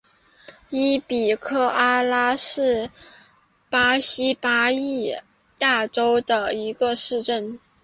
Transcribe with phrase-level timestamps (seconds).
[0.71, 2.89] 伊比科阿拉是
[3.69, 5.13] 巴西巴伊
[5.59, 7.59] 亚州的一个市镇。